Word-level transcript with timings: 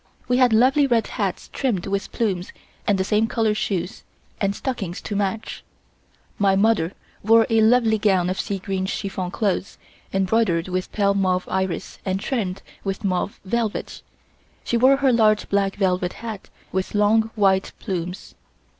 We 0.27 0.37
had 0.37 0.51
lovely 0.51 0.87
red 0.87 1.05
hats 1.05 1.47
trimmed 1.53 1.85
with 1.85 2.11
plumes 2.11 2.51
and 2.87 2.97
the 2.97 3.03
same 3.03 3.27
color 3.27 3.53
shoes, 3.53 4.01
and 4.39 4.55
stockings 4.55 4.99
to 5.01 5.15
match. 5.15 5.63
My 6.39 6.55
mother 6.55 6.93
wore 7.23 7.45
a 7.51 7.61
lovely 7.61 7.99
gown 7.99 8.27
of 8.27 8.39
sea 8.39 8.57
green 8.57 8.87
chiffon 8.87 9.29
cloth 9.29 9.77
embroidered 10.11 10.67
with 10.69 10.91
pale 10.91 11.13
mauve 11.13 11.47
iris 11.47 11.99
and 12.03 12.19
trimmed 12.19 12.63
with 12.83 13.03
mauve 13.03 13.39
velvet; 13.45 14.01
she 14.63 14.75
wore 14.75 14.95
her 14.95 15.13
large 15.13 15.47
black 15.49 15.75
velvet 15.75 16.13
hat 16.13 16.49
with 16.71 16.95
long 16.95 17.29
white 17.35 17.71
plumes. 17.77 18.33